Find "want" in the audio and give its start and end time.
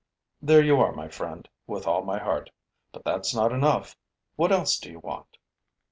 4.99-5.37